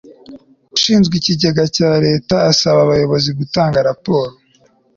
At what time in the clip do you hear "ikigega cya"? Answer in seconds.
1.17-1.91